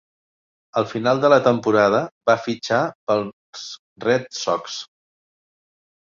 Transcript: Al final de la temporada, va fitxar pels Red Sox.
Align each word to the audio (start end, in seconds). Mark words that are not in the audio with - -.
Al 0.79 0.85
final 0.91 1.19
de 1.25 1.29
la 1.33 1.37
temporada, 1.47 1.99
va 2.29 2.35
fitxar 2.45 2.79
pels 3.11 3.65
Red 4.05 4.25
Sox. 4.39 4.79